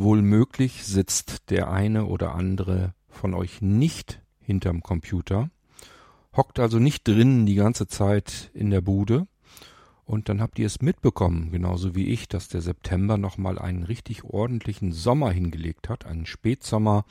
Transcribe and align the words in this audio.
Wohl 0.00 0.22
möglich 0.22 0.84
sitzt 0.84 1.50
der 1.50 1.72
eine 1.72 2.06
oder 2.06 2.36
andere 2.36 2.94
von 3.08 3.34
euch 3.34 3.60
nicht 3.60 4.22
hinterm 4.38 4.80
Computer, 4.80 5.50
hockt 6.36 6.60
also 6.60 6.78
nicht 6.78 7.08
drinnen 7.08 7.46
die 7.46 7.56
ganze 7.56 7.88
Zeit 7.88 8.52
in 8.54 8.70
der 8.70 8.80
Bude 8.80 9.26
und 10.04 10.28
dann 10.28 10.40
habt 10.40 10.60
ihr 10.60 10.66
es 10.66 10.82
mitbekommen, 10.82 11.50
genauso 11.50 11.96
wie 11.96 12.06
ich, 12.06 12.28
dass 12.28 12.46
der 12.46 12.60
September 12.60 13.18
nochmal 13.18 13.58
einen 13.58 13.82
richtig 13.82 14.22
ordentlichen 14.22 14.92
Sommer 14.92 15.32
hingelegt 15.32 15.88
hat, 15.88 16.06
einen 16.06 16.26
Spätsommer, 16.26 17.04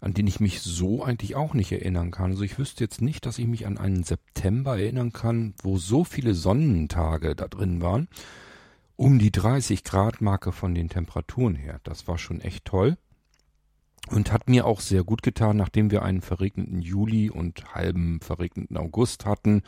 an 0.00 0.14
den 0.14 0.28
ich 0.28 0.38
mich 0.38 0.60
so 0.60 1.02
eigentlich 1.02 1.34
auch 1.34 1.52
nicht 1.52 1.72
erinnern 1.72 2.12
kann. 2.12 2.30
Also 2.30 2.44
ich 2.44 2.58
wüsste 2.58 2.84
jetzt 2.84 3.02
nicht, 3.02 3.26
dass 3.26 3.40
ich 3.40 3.48
mich 3.48 3.66
an 3.66 3.76
einen 3.76 4.04
September 4.04 4.78
erinnern 4.78 5.12
kann, 5.12 5.54
wo 5.64 5.78
so 5.78 6.04
viele 6.04 6.34
Sonnentage 6.34 7.34
da 7.34 7.48
drin 7.48 7.82
waren 7.82 8.06
um 8.96 9.18
die 9.18 9.32
30 9.32 9.84
Grad 9.84 10.20
Marke 10.20 10.52
von 10.52 10.74
den 10.74 10.88
Temperaturen 10.88 11.54
her. 11.54 11.80
Das 11.84 12.06
war 12.06 12.18
schon 12.18 12.40
echt 12.40 12.64
toll. 12.64 12.96
Und 14.10 14.32
hat 14.32 14.48
mir 14.50 14.66
auch 14.66 14.80
sehr 14.80 15.02
gut 15.02 15.22
getan, 15.22 15.56
nachdem 15.56 15.90
wir 15.90 16.02
einen 16.02 16.20
verregneten 16.20 16.82
Juli 16.82 17.30
und 17.30 17.74
halben 17.74 18.20
verregneten 18.20 18.76
August 18.76 19.24
hatten. 19.24 19.62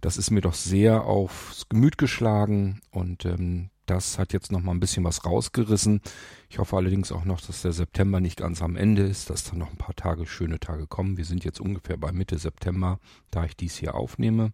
Das 0.00 0.16
ist 0.16 0.30
mir 0.30 0.40
doch 0.40 0.54
sehr 0.54 1.04
aufs 1.04 1.68
Gemüt 1.68 1.98
geschlagen 1.98 2.80
und 2.90 3.26
ähm, 3.26 3.68
das 3.86 4.18
hat 4.18 4.32
jetzt 4.32 4.50
noch 4.50 4.62
mal 4.62 4.72
ein 4.72 4.80
bisschen 4.80 5.04
was 5.04 5.26
rausgerissen. 5.26 6.00
Ich 6.48 6.58
hoffe 6.58 6.76
allerdings 6.76 7.12
auch 7.12 7.24
noch, 7.24 7.40
dass 7.42 7.62
der 7.62 7.72
September 7.72 8.20
nicht 8.20 8.38
ganz 8.38 8.62
am 8.62 8.76
Ende 8.76 9.02
ist, 9.02 9.28
dass 9.28 9.44
da 9.44 9.54
noch 9.54 9.70
ein 9.70 9.76
paar 9.76 9.94
Tage, 9.94 10.26
schöne 10.26 10.58
Tage 10.58 10.86
kommen. 10.86 11.18
Wir 11.18 11.26
sind 11.26 11.44
jetzt 11.44 11.60
ungefähr 11.60 11.98
bei 11.98 12.10
Mitte 12.12 12.38
September, 12.38 12.98
da 13.30 13.44
ich 13.44 13.56
dies 13.56 13.76
hier 13.76 13.94
aufnehme. 13.94 14.52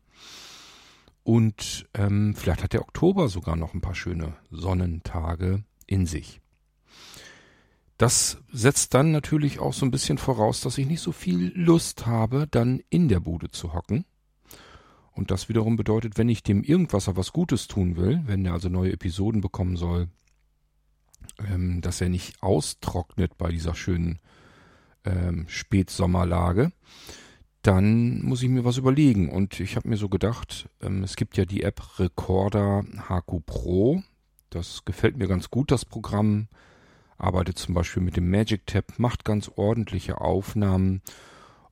Und 1.23 1.87
ähm, 1.95 2.35
vielleicht 2.35 2.63
hat 2.63 2.73
der 2.73 2.83
Oktober 2.83 3.29
sogar 3.29 3.57
noch 3.57 3.75
ein 3.75 3.81
paar 3.81 3.95
schöne 3.95 4.35
Sonnentage 4.51 5.63
in 5.87 6.07
sich. 6.07 6.41
Das 7.99 8.39
setzt 8.51 8.95
dann 8.95 9.13
natürlich 9.13 9.59
auch 9.59 9.75
so 9.75 9.85
ein 9.85 9.91
bisschen 9.91 10.17
voraus, 10.17 10.63
dass 10.63 10.79
ich 10.79 10.87
nicht 10.87 11.03
so 11.03 11.13
viel 11.13 11.53
Lust 11.55 12.07
habe, 12.07 12.47
dann 12.51 12.81
in 12.89 13.09
der 13.09 13.21
Bude 13.21 13.51
zu 13.51 13.75
hocken. 13.75 14.07
Und 15.13 15.31
das 15.31 15.51
wiederum 15.51 15.77
bedeutet, 15.77 16.17
wenn 16.17 16.31
ich 16.31 16.43
dem 16.43 16.63
Irgendwasser 16.63 17.17
was 17.17 17.33
Gutes 17.33 17.69
tun 17.69 17.97
will, 17.97 18.23
wenn 18.25 18.47
er 18.47 18.55
also 18.55 18.71
neue 18.71 18.93
Episoden 18.93 19.43
bekommen 19.43 19.77
soll, 19.77 20.09
ähm, 21.47 21.83
dass 21.83 22.01
er 22.01 22.09
nicht 22.09 22.43
austrocknet 22.43 23.37
bei 23.37 23.51
dieser 23.51 23.75
schönen 23.75 24.19
ähm, 25.05 25.45
Spätsommerlage, 25.49 26.73
dann 27.63 28.23
muss 28.23 28.43
ich 28.43 28.49
mir 28.49 28.65
was 28.65 28.79
überlegen. 28.79 29.29
Und 29.29 29.61
ich 29.61 29.77
habe 29.77 29.89
mir 29.89 29.97
so 29.97 30.09
gedacht, 30.09 30.69
ähm, 30.81 31.03
es 31.03 31.17
gibt 31.17 31.37
ja 31.37 31.45
die 31.45 31.63
App 31.63 31.99
Recorder 31.99 32.85
HQ 33.09 33.45
Pro. 33.45 34.03
Das 34.51 34.85
gefällt 34.85 35.17
mir 35.17 35.29
ganz 35.29 35.51
gut, 35.51 35.71
das 35.71 35.85
Programm. 35.85 36.49
Arbeitet 37.19 37.59
zum 37.59 37.75
Beispiel 37.75 38.03
mit 38.03 38.17
dem 38.17 38.31
Magic 38.31 38.67
Tab, 38.67 38.99
macht 38.99 39.25
ganz 39.25 39.51
ordentliche 39.55 40.21
Aufnahmen. 40.21 41.03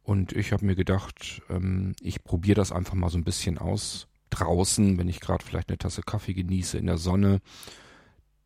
Und 0.03 0.33
ich 0.33 0.53
habe 0.53 0.65
mir 0.65 0.77
gedacht, 0.77 1.43
ähm, 1.49 1.95
ich 2.01 2.23
probiere 2.23 2.57
das 2.57 2.73
einfach 2.73 2.95
mal 2.95 3.11
so 3.11 3.19
ein 3.19 3.25
bisschen 3.25 3.59
aus. 3.59 4.09
Draußen, 4.31 4.99
wenn 4.99 5.09
ich 5.09 5.21
gerade 5.21 5.45
vielleicht 5.45 5.71
eine 5.71 5.79
Tasse 5.79 6.03
Kaffee 6.03 6.35
genieße 6.35 6.77
in 6.77 6.87
der 6.87 6.99
Sonne, 6.99 7.41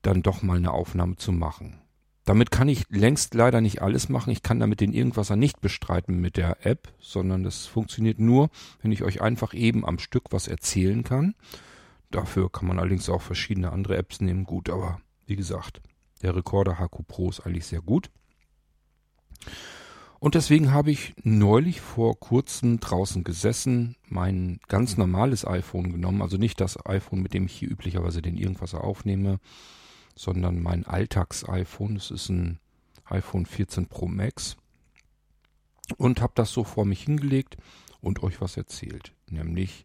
dann 0.02 0.22
doch 0.22 0.42
mal 0.42 0.56
eine 0.56 0.72
Aufnahme 0.72 1.16
zu 1.16 1.32
machen. 1.32 1.81
Damit 2.24 2.52
kann 2.52 2.68
ich 2.68 2.84
längst 2.88 3.34
leider 3.34 3.60
nicht 3.60 3.82
alles 3.82 4.08
machen. 4.08 4.30
Ich 4.30 4.42
kann 4.42 4.60
damit 4.60 4.80
den 4.80 4.92
Irgendwasser 4.92 5.34
nicht 5.34 5.60
bestreiten 5.60 6.20
mit 6.20 6.36
der 6.36 6.64
App, 6.64 6.92
sondern 7.00 7.42
das 7.42 7.66
funktioniert 7.66 8.20
nur, 8.20 8.50
wenn 8.80 8.92
ich 8.92 9.02
euch 9.02 9.20
einfach 9.20 9.54
eben 9.54 9.84
am 9.84 9.98
Stück 9.98 10.24
was 10.30 10.46
erzählen 10.46 11.02
kann. 11.02 11.34
Dafür 12.12 12.50
kann 12.52 12.68
man 12.68 12.78
allerdings 12.78 13.08
auch 13.08 13.22
verschiedene 13.22 13.72
andere 13.72 13.96
Apps 13.96 14.20
nehmen. 14.20 14.44
Gut, 14.44 14.70
aber 14.70 15.00
wie 15.26 15.36
gesagt, 15.36 15.80
der 16.22 16.36
Recorder 16.36 16.78
HQ 16.78 17.08
Pro 17.08 17.28
ist 17.28 17.40
eigentlich 17.40 17.66
sehr 17.66 17.80
gut. 17.80 18.10
Und 20.20 20.36
deswegen 20.36 20.70
habe 20.70 20.92
ich 20.92 21.14
neulich 21.24 21.80
vor 21.80 22.20
kurzem 22.20 22.78
draußen 22.78 23.24
gesessen, 23.24 23.96
mein 24.08 24.60
ganz 24.68 24.96
normales 24.96 25.44
iPhone 25.44 25.90
genommen, 25.90 26.22
also 26.22 26.36
nicht 26.36 26.60
das 26.60 26.86
iPhone, 26.86 27.22
mit 27.22 27.34
dem 27.34 27.46
ich 27.46 27.54
hier 27.54 27.68
üblicherweise 27.68 28.22
den 28.22 28.36
Irgendwasser 28.36 28.84
aufnehme, 28.84 29.40
sondern 30.14 30.62
mein 30.62 30.86
Alltags-iPhone. 30.86 31.94
Das 31.94 32.10
ist 32.10 32.28
ein 32.28 32.58
iPhone 33.06 33.46
14 33.46 33.86
Pro 33.86 34.06
Max. 34.08 34.56
Und 35.96 36.20
habe 36.20 36.32
das 36.34 36.52
so 36.52 36.64
vor 36.64 36.84
mich 36.84 37.02
hingelegt 37.02 37.56
und 38.00 38.22
euch 38.22 38.40
was 38.40 38.56
erzählt. 38.56 39.12
Nämlich, 39.28 39.84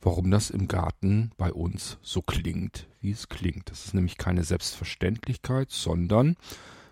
warum 0.00 0.30
das 0.30 0.50
im 0.50 0.68
Garten 0.68 1.30
bei 1.36 1.52
uns 1.52 1.98
so 2.02 2.22
klingt, 2.22 2.88
wie 3.00 3.12
es 3.12 3.28
klingt. 3.28 3.70
Das 3.70 3.86
ist 3.86 3.94
nämlich 3.94 4.18
keine 4.18 4.44
Selbstverständlichkeit, 4.44 5.70
sondern 5.70 6.36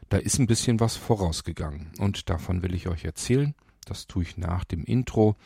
da 0.09 0.17
ist 0.17 0.39
ein 0.39 0.47
bisschen 0.47 0.81
was 0.81 0.97
vorausgegangen. 0.97 1.93
Und 1.99 2.31
davon 2.31 2.63
will 2.63 2.75
ich 2.75 2.89
euch 2.89 3.05
erzählen. 3.05 3.55
Das 3.85 4.07
tue 4.07 4.23
ich 4.23 4.37
nach 4.37 4.65
dem 4.65 4.85
Intro. 4.85 5.37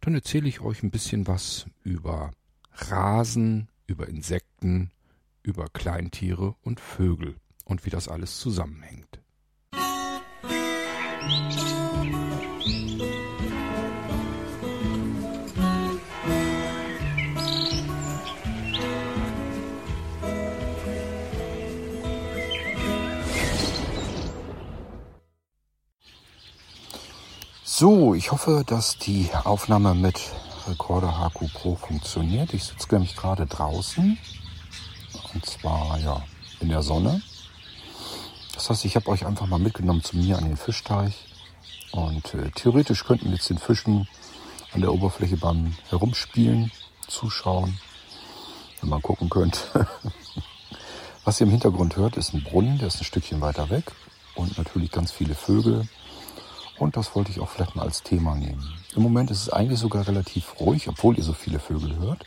Dann 0.00 0.14
erzähle 0.14 0.48
ich 0.48 0.60
euch 0.60 0.82
ein 0.82 0.90
bisschen 0.90 1.26
was 1.26 1.66
über 1.82 2.32
Rasen, 2.72 3.68
über 3.86 4.08
Insekten, 4.08 4.90
über 5.42 5.66
Kleintiere 5.72 6.54
und 6.62 6.80
Vögel 6.80 7.36
und 7.64 7.84
wie 7.84 7.90
das 7.90 8.08
alles 8.08 8.38
zusammenhängt. 8.38 9.20
So, 27.64 28.14
ich 28.14 28.30
hoffe, 28.30 28.62
dass 28.66 28.98
die 28.98 29.30
Aufnahme 29.44 29.94
mit 29.94 30.20
Recorder 30.68 31.18
HQ 31.18 31.50
Pro 31.54 31.76
funktioniert. 31.76 32.52
Ich 32.52 32.64
sitze 32.64 32.88
nämlich 32.92 33.16
gerade 33.16 33.46
draußen 33.46 34.18
und 35.34 35.46
zwar 35.46 35.98
ja 35.98 36.22
in 36.60 36.68
der 36.68 36.82
Sonne. 36.82 37.22
Das 38.54 38.68
heißt, 38.68 38.84
ich 38.84 38.96
habe 38.96 39.08
euch 39.08 39.26
einfach 39.26 39.46
mal 39.46 39.58
mitgenommen 39.58 40.02
zu 40.02 40.16
mir 40.16 40.36
an 40.36 40.44
den 40.44 40.56
Fischteich. 40.56 41.14
Und 41.92 42.34
äh, 42.34 42.50
theoretisch 42.50 43.04
könnten 43.04 43.26
wir 43.26 43.34
jetzt 43.34 43.50
den 43.50 43.58
Fischen 43.58 44.06
an 44.72 44.80
der 44.80 44.92
Oberfläche 44.92 45.36
beim 45.36 45.74
Herumspielen 45.88 46.70
zuschauen, 47.08 47.78
wenn 48.80 48.90
man 48.90 49.02
gucken 49.02 49.28
könnt. 49.30 49.68
Was 51.24 51.40
ihr 51.40 51.46
im 51.46 51.50
Hintergrund 51.50 51.96
hört, 51.96 52.16
ist 52.16 52.34
ein 52.34 52.42
Brunnen, 52.42 52.78
der 52.78 52.88
ist 52.88 53.00
ein 53.00 53.04
Stückchen 53.04 53.40
weiter 53.40 53.70
weg. 53.70 53.92
Und 54.34 54.56
natürlich 54.58 54.90
ganz 54.90 55.10
viele 55.10 55.34
Vögel. 55.34 55.88
Und 56.78 56.96
das 56.96 57.14
wollte 57.14 57.30
ich 57.30 57.40
auch 57.40 57.48
vielleicht 57.48 57.76
mal 57.76 57.82
als 57.82 58.02
Thema 58.02 58.34
nehmen. 58.34 58.74
Im 58.94 59.02
Moment 59.02 59.30
ist 59.30 59.42
es 59.42 59.50
eigentlich 59.50 59.78
sogar 59.78 60.06
relativ 60.06 60.58
ruhig, 60.60 60.88
obwohl 60.88 61.18
ihr 61.18 61.24
so 61.24 61.32
viele 61.32 61.58
Vögel 61.58 61.96
hört. 61.96 62.24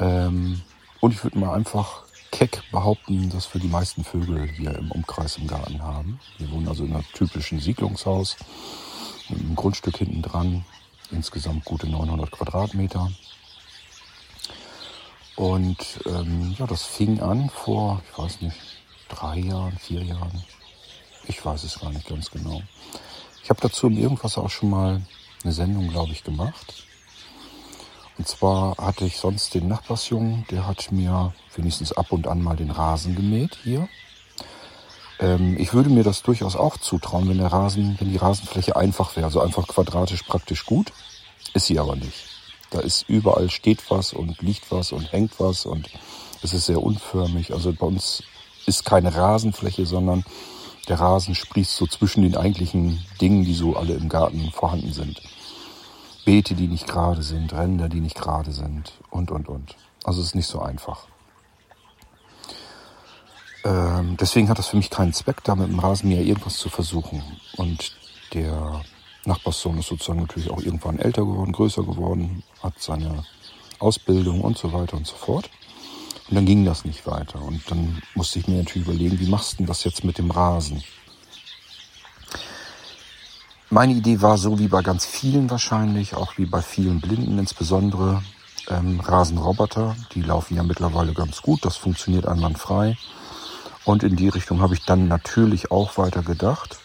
Ähm, 0.00 0.62
und 1.00 1.12
ich 1.12 1.22
würde 1.22 1.38
mal 1.38 1.54
einfach 1.54 2.02
keck 2.30 2.62
behaupten, 2.70 3.30
dass 3.30 3.52
wir 3.52 3.60
die 3.60 3.68
meisten 3.68 4.04
Vögel 4.04 4.48
hier 4.48 4.76
im 4.76 4.90
Umkreis 4.90 5.36
im 5.36 5.46
Garten 5.46 5.82
haben. 5.82 6.18
Wir 6.38 6.50
wohnen 6.50 6.68
also 6.68 6.84
in 6.84 6.94
einem 6.94 7.04
typischen 7.12 7.60
Siedlungshaus 7.60 8.36
mit 9.28 9.40
einem 9.40 9.56
Grundstück 9.56 9.98
hinten 9.98 10.22
dran, 10.22 10.64
insgesamt 11.10 11.64
gute 11.64 11.88
900 11.88 12.30
Quadratmeter. 12.30 13.10
Und 15.36 16.00
ähm, 16.06 16.54
ja, 16.58 16.66
das 16.66 16.82
fing 16.82 17.20
an 17.20 17.50
vor, 17.50 18.02
ich 18.10 18.18
weiß 18.18 18.40
nicht, 18.42 18.56
drei 19.08 19.38
Jahren, 19.38 19.76
vier 19.78 20.02
Jahren. 20.02 20.44
Ich 21.26 21.44
weiß 21.44 21.64
es 21.64 21.78
gar 21.78 21.90
nicht 21.90 22.08
ganz 22.08 22.30
genau. 22.30 22.62
Ich 23.42 23.50
habe 23.50 23.60
dazu 23.60 23.86
im 23.86 23.98
Irgendwas 23.98 24.38
auch 24.38 24.50
schon 24.50 24.70
mal 24.70 25.02
eine 25.42 25.52
Sendung, 25.52 25.88
glaube 25.88 26.12
ich, 26.12 26.24
gemacht. 26.24 26.84
Und 28.20 28.28
zwar 28.28 28.76
hatte 28.76 29.06
ich 29.06 29.16
sonst 29.16 29.54
den 29.54 29.66
Nachbarsjungen, 29.66 30.44
der 30.50 30.66
hat 30.66 30.92
mir 30.92 31.32
wenigstens 31.56 31.90
ab 31.90 32.12
und 32.12 32.26
an 32.26 32.42
mal 32.42 32.54
den 32.54 32.70
Rasen 32.70 33.16
gemäht 33.16 33.56
hier. 33.64 33.88
Ähm, 35.20 35.56
ich 35.58 35.72
würde 35.72 35.88
mir 35.88 36.04
das 36.04 36.22
durchaus 36.22 36.54
auch 36.54 36.76
zutrauen, 36.76 37.30
wenn 37.30 37.38
der 37.38 37.50
Rasen, 37.50 37.96
wenn 37.98 38.10
die 38.10 38.18
Rasenfläche 38.18 38.76
einfach 38.76 39.16
wäre, 39.16 39.24
also 39.24 39.40
einfach 39.40 39.66
quadratisch 39.66 40.22
praktisch 40.24 40.66
gut. 40.66 40.92
Ist 41.54 41.64
sie 41.64 41.78
aber 41.78 41.96
nicht. 41.96 42.26
Da 42.68 42.80
ist 42.80 43.08
überall 43.08 43.48
steht 43.48 43.90
was 43.90 44.12
und 44.12 44.42
liegt 44.42 44.70
was 44.70 44.92
und 44.92 45.10
hängt 45.10 45.40
was 45.40 45.64
und 45.64 45.88
es 46.42 46.52
ist 46.52 46.66
sehr 46.66 46.82
unförmig. 46.82 47.54
Also 47.54 47.72
bei 47.72 47.86
uns 47.86 48.22
ist 48.66 48.84
keine 48.84 49.14
Rasenfläche, 49.14 49.86
sondern 49.86 50.26
der 50.88 51.00
Rasen 51.00 51.34
sprießt 51.34 51.74
so 51.74 51.86
zwischen 51.86 52.20
den 52.20 52.36
eigentlichen 52.36 53.02
Dingen, 53.18 53.46
die 53.46 53.54
so 53.54 53.76
alle 53.76 53.94
im 53.94 54.10
Garten 54.10 54.50
vorhanden 54.52 54.92
sind. 54.92 55.22
Beete, 56.24 56.54
die 56.54 56.68
nicht 56.68 56.86
gerade 56.86 57.22
sind, 57.22 57.52
Ränder, 57.52 57.88
die 57.88 58.00
nicht 58.00 58.16
gerade 58.16 58.52
sind 58.52 58.92
und, 59.10 59.30
und, 59.30 59.48
und. 59.48 59.76
Also 60.04 60.20
es 60.20 60.28
ist 60.28 60.34
nicht 60.34 60.46
so 60.46 60.60
einfach. 60.60 61.06
Ähm, 63.64 64.16
deswegen 64.18 64.48
hat 64.48 64.58
das 64.58 64.68
für 64.68 64.76
mich 64.76 64.90
keinen 64.90 65.12
Zweck, 65.12 65.44
da 65.44 65.54
mit 65.54 65.68
dem 65.68 65.78
Rasenmäher 65.78 66.22
irgendwas 66.22 66.56
zu 66.56 66.68
versuchen. 66.68 67.22
Und 67.56 67.92
der 68.32 68.82
Nachbarssohn 69.24 69.78
ist 69.78 69.88
sozusagen 69.88 70.20
natürlich 70.20 70.50
auch 70.50 70.60
irgendwann 70.60 70.98
älter 70.98 71.22
geworden, 71.22 71.52
größer 71.52 71.82
geworden, 71.82 72.42
hat 72.62 72.74
seine 72.78 73.24
Ausbildung 73.78 74.40
und 74.40 74.56
so 74.56 74.72
weiter 74.72 74.96
und 74.96 75.06
so 75.06 75.16
fort. 75.16 75.50
Und 76.28 76.36
dann 76.36 76.46
ging 76.46 76.64
das 76.64 76.84
nicht 76.84 77.06
weiter. 77.06 77.42
Und 77.42 77.68
dann 77.70 78.02
musste 78.14 78.38
ich 78.38 78.48
mir 78.48 78.58
natürlich 78.58 78.88
überlegen, 78.88 79.18
wie 79.18 79.28
machst 79.28 79.52
du 79.52 79.56
denn 79.58 79.66
das 79.66 79.84
jetzt 79.84 80.04
mit 80.04 80.16
dem 80.16 80.30
Rasen? 80.30 80.82
Meine 83.72 83.92
Idee 83.92 84.20
war 84.20 84.36
so 84.36 84.58
wie 84.58 84.66
bei 84.66 84.82
ganz 84.82 85.06
vielen 85.06 85.48
wahrscheinlich, 85.48 86.16
auch 86.16 86.38
wie 86.38 86.44
bei 86.44 86.60
vielen 86.60 87.00
Blinden 87.00 87.38
insbesondere, 87.38 88.20
ähm, 88.68 88.98
Rasenroboter. 88.98 89.94
Die 90.12 90.22
laufen 90.22 90.56
ja 90.56 90.64
mittlerweile 90.64 91.14
ganz 91.14 91.40
gut, 91.40 91.64
das 91.64 91.76
funktioniert 91.76 92.26
einwandfrei. 92.26 92.98
Und 93.84 94.02
in 94.02 94.16
die 94.16 94.28
Richtung 94.28 94.60
habe 94.60 94.74
ich 94.74 94.84
dann 94.86 95.06
natürlich 95.06 95.70
auch 95.70 95.98
weiter 95.98 96.22
gedacht. 96.22 96.80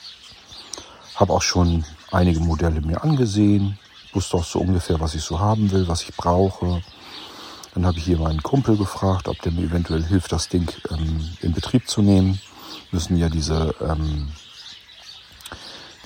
Habe 1.16 1.34
auch 1.34 1.42
schon 1.42 1.86
einige 2.12 2.40
Modelle 2.40 2.82
mir 2.82 3.04
angesehen, 3.04 3.80
wusste 4.14 4.38
auch 4.38 4.46
so 4.46 4.60
ungefähr, 4.60 5.00
was 5.00 5.16
ich 5.16 5.24
so 5.24 5.40
haben 5.40 5.72
will, 5.72 5.88
was 5.88 6.04
ich 6.04 6.16
brauche. 6.16 6.84
Dann 7.74 7.88
habe 7.88 7.98
ich 7.98 8.04
hier 8.06 8.20
meinen 8.20 8.44
Kumpel 8.44 8.78
gefragt, 8.78 9.28
ob 9.28 9.42
der 9.42 9.54
mir 9.54 9.64
eventuell 9.64 10.04
hilft, 10.04 10.32
das 10.32 10.50
Ding 10.50 10.72
ähm, 10.92 11.30
in 11.42 11.52
Betrieb 11.52 11.90
zu 11.90 12.04
nehmen. 12.04 12.40
Müssen 12.92 13.18
ja 13.18 13.30
diese, 13.30 13.74
ähm, 13.82 14.30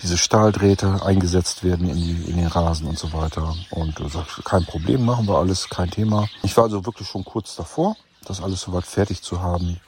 diese 0.02 0.18
Stahldrähte 0.18 1.02
eingesetzt 1.04 1.64
werden 1.64 1.90
in, 1.90 1.98
die, 1.98 2.32
in 2.32 2.38
den 2.38 2.48
Rasen 2.48 2.88
und 2.88 2.98
so 2.98 3.12
weiter. 3.14 3.56
Und 3.72 4.00
äh, 4.00 4.10
sagt, 4.10 4.44
kein 4.46 4.66
Problem, 4.66 5.06
machen 5.06 5.28
wir 5.28 5.38
alles, 5.38 5.70
kein 5.70 5.90
Thema. 5.90 6.28
Ich 6.44 6.56
war 6.58 6.66
also 6.66 6.86
wirklich 6.86 7.08
schon 7.08 7.26
kurz 7.26 7.56
davor, 7.56 7.96
das 8.26 8.42
alles 8.42 8.62
soweit 8.62 8.86
fertig 8.86 9.22
zu 9.22 9.42
haben. 9.42 9.80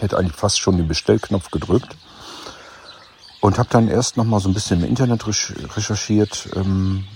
Hätte 0.00 0.18
eigentlich 0.18 0.36
fast 0.36 0.60
schon 0.60 0.76
den 0.76 0.88
Bestellknopf 0.88 1.50
gedrückt. 1.50 1.96
Und 3.40 3.58
habe 3.58 3.68
dann 3.70 3.88
erst 3.88 4.16
noch 4.16 4.24
mal 4.24 4.40
so 4.40 4.48
ein 4.48 4.54
bisschen 4.54 4.82
im 4.82 4.88
Internet 4.88 5.24
recherchiert, 5.26 6.48
ähm, 6.56 7.06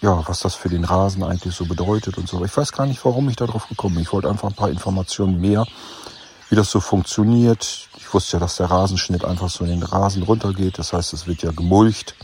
ja, 0.00 0.26
was 0.26 0.40
das 0.40 0.54
für 0.56 0.68
den 0.68 0.84
Rasen 0.84 1.22
eigentlich 1.22 1.54
so 1.54 1.66
bedeutet 1.66 2.18
und 2.18 2.28
so. 2.28 2.44
Ich 2.44 2.56
weiß 2.56 2.72
gar 2.72 2.86
nicht, 2.86 3.04
warum 3.04 3.28
ich 3.28 3.36
darauf 3.36 3.68
gekommen 3.68 3.94
bin. 3.94 4.02
Ich 4.02 4.12
wollte 4.12 4.28
einfach 4.28 4.48
ein 4.48 4.54
paar 4.54 4.70
Informationen 4.70 5.40
mehr, 5.40 5.66
wie 6.48 6.56
das 6.56 6.70
so 6.70 6.80
funktioniert. 6.80 7.88
Ich 7.96 8.12
wusste 8.12 8.36
ja, 8.36 8.40
dass 8.40 8.56
der 8.56 8.70
Rasenschnitt 8.70 9.24
einfach 9.24 9.50
so 9.50 9.64
in 9.64 9.70
den 9.70 9.82
Rasen 9.82 10.22
runtergeht. 10.22 10.78
Das 10.78 10.92
heißt, 10.92 11.12
es 11.12 11.26
wird 11.26 11.42
ja 11.42 11.50
gemulcht 11.50 12.14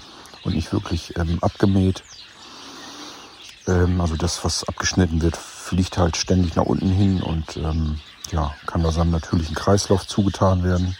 und 0.44 0.54
nicht 0.54 0.72
wirklich 0.72 1.16
ähm, 1.16 1.38
abgemäht. 1.42 2.02
Ähm, 3.66 4.00
also 4.00 4.16
das, 4.16 4.44
was 4.44 4.64
abgeschnitten 4.64 5.20
wird, 5.22 5.36
fliegt 5.36 5.98
halt 5.98 6.16
ständig 6.16 6.56
nach 6.56 6.64
unten 6.64 6.88
hin 6.88 7.22
und 7.22 7.56
ähm, 7.56 8.00
ja, 8.30 8.54
kann 8.66 8.82
da 8.82 8.90
seinem 8.90 9.10
natürlichen 9.10 9.54
Kreislauf 9.54 10.06
zugetan 10.06 10.64
werden. 10.64 10.96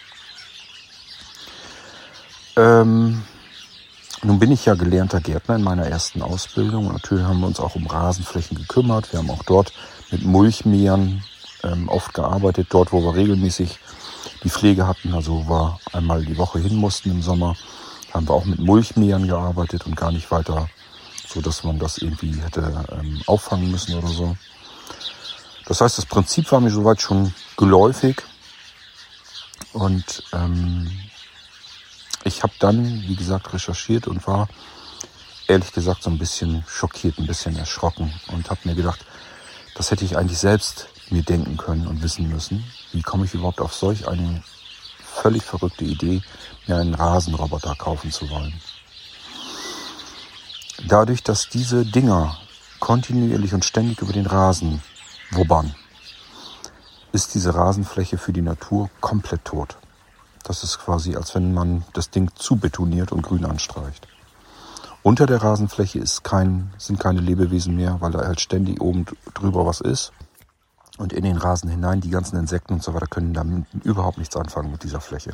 Ähm, 2.55 3.23
nun 4.23 4.39
bin 4.39 4.51
ich 4.51 4.65
ja 4.65 4.75
gelernter 4.75 5.19
Gärtner 5.19 5.55
in 5.55 5.63
meiner 5.63 5.87
ersten 5.87 6.21
Ausbildung 6.21 6.91
natürlich 6.91 7.25
haben 7.25 7.41
wir 7.41 7.47
uns 7.47 7.59
auch 7.59 7.75
um 7.75 7.85
Rasenflächen 7.85 8.57
gekümmert. 8.57 9.11
Wir 9.11 9.19
haben 9.19 9.29
auch 9.29 9.43
dort 9.43 9.73
mit 10.09 10.23
Mulchmähern 10.23 11.21
ähm, 11.65 11.89
oft 11.89 12.13
gearbeitet, 12.13 12.67
dort 12.69 12.91
wo 12.91 13.01
wir 13.01 13.15
regelmäßig 13.15 13.79
die 14.43 14.49
Pflege 14.49 14.87
hatten, 14.87 15.13
also 15.13 15.47
wir 15.47 15.79
einmal 15.93 16.23
die 16.23 16.37
Woche 16.37 16.59
hin 16.59 16.75
mussten 16.75 17.11
im 17.11 17.21
Sommer, 17.21 17.55
haben 18.13 18.27
wir 18.27 18.33
auch 18.33 18.45
mit 18.45 18.59
Mulchmähern 18.59 19.27
gearbeitet 19.27 19.85
und 19.85 19.95
gar 19.95 20.11
nicht 20.11 20.31
weiter 20.31 20.69
so, 21.27 21.41
dass 21.41 21.63
man 21.63 21.79
das 21.79 21.97
irgendwie 21.97 22.33
hätte 22.41 22.85
ähm, 22.91 23.21
auffangen 23.25 23.71
müssen 23.71 23.95
oder 23.95 24.07
so. 24.07 24.37
Das 25.65 25.81
heißt, 25.81 25.97
das 25.97 26.05
Prinzip 26.05 26.51
war 26.51 26.59
mir 26.59 26.69
soweit 26.69 27.01
schon 27.01 27.33
geläufig 27.57 28.21
und 29.73 30.23
ähm, 30.31 30.89
ich 32.23 32.43
habe 32.43 32.53
dann, 32.59 33.03
wie 33.07 33.15
gesagt, 33.15 33.53
recherchiert 33.53 34.07
und 34.07 34.25
war 34.27 34.47
ehrlich 35.47 35.73
gesagt 35.73 36.03
so 36.03 36.09
ein 36.09 36.17
bisschen 36.17 36.63
schockiert, 36.67 37.17
ein 37.17 37.27
bisschen 37.27 37.57
erschrocken 37.57 38.13
und 38.27 38.49
habe 38.49 38.61
mir 38.63 38.75
gedacht, 38.75 39.05
das 39.75 39.91
hätte 39.91 40.05
ich 40.05 40.17
eigentlich 40.17 40.39
selbst 40.39 40.87
mir 41.09 41.23
denken 41.23 41.57
können 41.57 41.87
und 41.87 42.01
wissen 42.01 42.29
müssen. 42.29 42.63
Wie 42.91 43.01
komme 43.01 43.25
ich 43.25 43.33
überhaupt 43.33 43.61
auf 43.61 43.73
solch 43.73 44.07
eine 44.07 44.43
völlig 44.99 45.43
verrückte 45.43 45.85
Idee, 45.85 46.21
mir 46.67 46.77
einen 46.77 46.93
Rasenroboter 46.93 47.75
kaufen 47.75 48.11
zu 48.11 48.29
wollen? 48.29 48.53
Dadurch, 50.87 51.23
dass 51.23 51.49
diese 51.49 51.85
Dinger 51.85 52.37
kontinuierlich 52.79 53.53
und 53.53 53.65
ständig 53.65 54.01
über 54.01 54.13
den 54.13 54.25
Rasen 54.25 54.81
wubbern, 55.31 55.73
ist 57.11 57.33
diese 57.33 57.55
Rasenfläche 57.55 58.17
für 58.17 58.33
die 58.33 58.41
Natur 58.41 58.89
komplett 58.99 59.45
tot. 59.45 59.77
Das 60.43 60.63
ist 60.63 60.79
quasi, 60.79 61.15
als 61.15 61.33
wenn 61.33 61.53
man 61.53 61.85
das 61.93 62.11
Ding 62.11 62.29
zubetoniert 62.35 63.11
und 63.11 63.21
grün 63.21 63.45
anstreicht. 63.45 64.07
Unter 65.01 65.25
der 65.25 65.41
Rasenfläche 65.41 65.99
ist 65.99 66.23
kein, 66.23 66.73
sind 66.77 66.99
keine 66.99 67.21
Lebewesen 67.21 67.75
mehr, 67.75 68.01
weil 68.01 68.11
da 68.11 68.25
halt 68.25 68.41
ständig 68.41 68.81
oben 68.81 69.05
drüber 69.33 69.65
was 69.65 69.79
ist. 69.79 70.11
Und 70.97 71.13
in 71.13 71.23
den 71.23 71.37
Rasen 71.37 71.69
hinein, 71.69 72.01
die 72.01 72.09
ganzen 72.09 72.37
Insekten 72.37 72.73
und 72.73 72.83
so 72.83 72.93
weiter 72.93 73.07
können 73.07 73.33
damit 73.33 73.65
überhaupt 73.83 74.17
nichts 74.17 74.35
anfangen 74.35 74.71
mit 74.71 74.83
dieser 74.83 75.01
Fläche. 75.01 75.33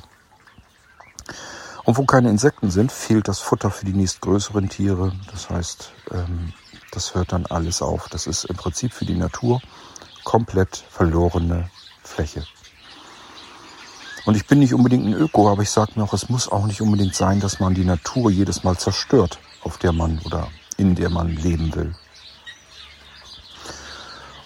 Und 1.83 1.97
wo 1.97 2.05
keine 2.05 2.29
Insekten 2.29 2.71
sind, 2.71 2.91
fehlt 2.91 3.27
das 3.27 3.39
Futter 3.39 3.71
für 3.71 3.85
die 3.85 3.93
nächstgrößeren 3.93 4.69
Tiere. 4.69 5.13
Das 5.31 5.49
heißt, 5.49 5.91
ähm, 6.11 6.53
das 6.91 7.15
hört 7.15 7.31
dann 7.31 7.45
alles 7.47 7.81
auf. 7.81 8.07
Das 8.09 8.27
ist 8.27 8.45
im 8.45 8.55
Prinzip 8.55 8.93
für 8.93 9.05
die 9.05 9.15
Natur 9.15 9.61
komplett 10.23 10.83
verlorene 10.89 11.69
Fläche. 12.03 12.45
Und 14.25 14.35
ich 14.35 14.45
bin 14.45 14.59
nicht 14.59 14.73
unbedingt 14.73 15.05
ein 15.05 15.13
Öko, 15.13 15.49
aber 15.49 15.63
ich 15.63 15.71
sage 15.71 15.93
mir 15.95 16.03
auch, 16.03 16.13
es 16.13 16.29
muss 16.29 16.47
auch 16.47 16.65
nicht 16.67 16.81
unbedingt 16.81 17.15
sein, 17.15 17.39
dass 17.39 17.59
man 17.59 17.73
die 17.73 17.85
Natur 17.85 18.29
jedes 18.29 18.63
Mal 18.63 18.77
zerstört, 18.77 19.39
auf 19.63 19.77
der 19.79 19.93
man 19.93 20.19
oder 20.25 20.47
in 20.77 20.93
der 20.93 21.09
man 21.09 21.29
leben 21.29 21.73
will. 21.73 21.95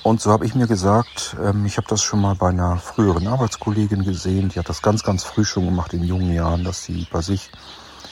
Und 0.05 0.21
so 0.21 0.29
habe 0.29 0.45
ich 0.45 0.53
mir 0.53 0.67
gesagt, 0.67 1.35
ähm, 1.43 1.65
ich 1.65 1.77
habe 1.77 1.87
das 1.87 2.03
schon 2.03 2.21
mal 2.21 2.35
bei 2.35 2.49
einer 2.49 2.77
früheren 2.77 3.25
Arbeitskollegin 3.25 4.03
gesehen, 4.03 4.49
die 4.49 4.59
hat 4.59 4.69
das 4.69 4.83
ganz, 4.83 5.01
ganz 5.01 5.23
früh 5.23 5.43
schon 5.43 5.65
gemacht 5.65 5.93
in 5.93 6.03
jungen 6.03 6.31
Jahren, 6.31 6.63
dass 6.63 6.83
sie 6.83 7.07
bei 7.11 7.23
sich 7.23 7.49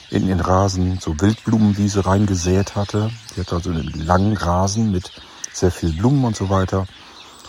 in 0.09 0.25
den 0.25 0.39
Rasen 0.39 0.97
so 0.99 1.13
Wildblumenwiese 1.21 2.03
reingesät 2.03 2.75
hatte. 2.75 3.11
Die 3.35 3.41
hatte 3.41 3.57
also 3.57 3.69
einen 3.69 3.93
langen 3.93 4.35
Rasen 4.35 4.91
mit 4.91 5.11
sehr 5.51 5.69
viel 5.69 5.93
Blumen 5.93 6.25
und 6.25 6.35
so 6.35 6.49
weiter. 6.49 6.87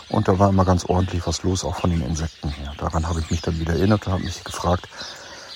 Und 0.09 0.27
da 0.27 0.37
war 0.37 0.49
immer 0.49 0.63
ganz 0.63 0.85
ordentlich 0.85 1.25
was 1.25 1.41
los, 1.41 1.65
auch 1.65 1.77
von 1.77 1.89
den 1.89 2.01
Insekten 2.01 2.49
her. 2.49 2.71
Daran 2.77 3.09
habe 3.09 3.21
ich 3.21 3.31
mich 3.31 3.41
dann 3.41 3.59
wieder 3.59 3.73
erinnert 3.73 4.05
und 4.05 4.13
habe 4.13 4.25
mich 4.25 4.43
gefragt, 4.43 4.87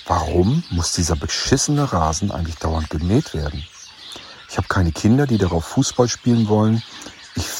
warum 0.07 0.63
muss 0.71 0.93
dieser 0.93 1.15
beschissene 1.15 1.93
Rasen 1.93 2.31
eigentlich 2.31 2.57
dauernd 2.57 2.89
gemäht 2.89 3.35
werden? 3.35 3.63
Ich 4.49 4.57
habe 4.57 4.67
keine 4.67 4.91
Kinder, 4.91 5.27
die 5.27 5.37
darauf 5.37 5.63
Fußball 5.65 6.07
spielen 6.07 6.47
wollen. 6.47 6.81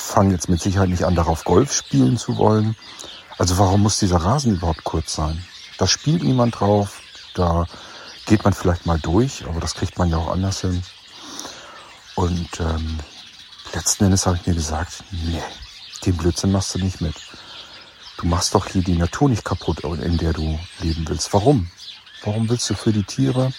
Fange 0.10 0.34
jetzt 0.34 0.50
mit 0.50 0.60
Sicherheit 0.60 0.90
nicht 0.90 1.04
an, 1.04 1.14
darauf 1.14 1.44
Golf 1.44 1.72
spielen 1.72 2.18
zu 2.18 2.38
wollen. 2.38 2.76
Also 3.38 3.60
warum 3.60 3.84
muss 3.84 4.00
dieser 4.00 4.18
Rasen 4.18 4.56
überhaupt 4.56 4.84
kurz 4.84 5.14
sein? 5.14 5.46
Da 5.78 5.86
spielt 5.86 6.24
niemand 6.24 6.60
drauf, 6.60 7.02
da 7.36 7.68
geht 8.25 8.44
man 8.44 8.54
vielleicht 8.54 8.88
mal 8.88 9.00
durch, 9.00 9.46
aber 9.46 9.60
das 9.60 9.75
kriegt 9.75 10.00
man 10.00 10.10
ja 10.10 10.18
auch 10.18 10.32
anders 10.32 10.62
hin. 10.62 10.82
Und 12.16 12.60
ähm, 12.60 13.00
letzten 13.74 14.06
Endes 14.06 14.25
habe 14.25 14.38
ich 14.38 14.48
mir 14.48 14.56
gesagt, 14.56 15.04
nee, 15.12 15.44
den 16.06 16.18
Blödsinn 16.18 16.51
machst 16.51 16.74
du 16.74 16.80
nicht 16.80 17.01
mit. 17.01 17.16
Du 18.18 18.25
machst 18.25 18.56
doch 18.56 18.68
hier 18.68 18.82
die 18.82 18.98
Natur 18.98 19.30
nicht 19.30 19.46
kaputt, 19.46 19.84
in 19.84 20.18
der 20.18 20.34
du 20.34 20.60
leben 20.80 21.08
willst. 21.08 21.32
Warum? 21.34 21.70
Warum 22.24 22.50
willst 22.50 22.68
du 22.70 22.74
für 22.74 22.92
die 22.92 23.04
Tiere 23.04 23.54